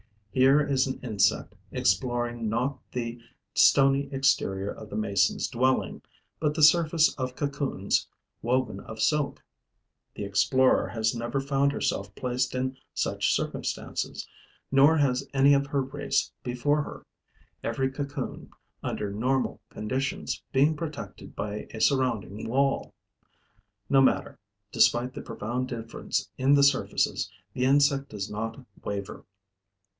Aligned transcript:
Here 0.31 0.61
is 0.65 0.87
an 0.87 0.99
insect 1.01 1.53
exploring 1.71 2.49
not 2.49 2.79
the 2.91 3.21
stony 3.53 4.09
exterior 4.11 4.71
of 4.71 4.89
the 4.89 4.95
mason's 4.95 5.47
dwelling, 5.47 6.01
but 6.39 6.55
the 6.55 6.63
surface 6.63 7.13
of 7.15 7.35
cocoons 7.35 8.07
woven 8.41 8.79
of 8.79 8.99
silk. 9.01 9.43
The 10.15 10.23
explorer 10.23 10.87
has 10.87 11.13
never 11.13 11.39
found 11.39 11.71
herself 11.71 12.15
placed 12.15 12.55
in 12.55 12.77
such 12.95 13.31
circumstances, 13.31 14.25
nor 14.71 14.97
has 14.97 15.27
any 15.33 15.53
of 15.53 15.67
her 15.67 15.83
race 15.83 16.31
before 16.43 16.81
her, 16.81 17.05
every 17.61 17.91
cocoon, 17.91 18.49
under 18.81 19.11
normal 19.11 19.61
conditions, 19.69 20.41
being 20.51 20.75
protected 20.75 21.35
by 21.35 21.67
a 21.73 21.81
surrounding 21.81 22.47
wall. 22.47 22.95
No 23.89 24.01
matter: 24.01 24.39
despite 24.71 25.13
the 25.13 25.21
profound 25.21 25.67
difference 25.67 26.29
in 26.37 26.53
the 26.55 26.63
surfaces, 26.63 27.29
the 27.53 27.65
insect 27.65 28.09
does 28.09 28.31
not 28.31 28.65
waver. 28.83 29.25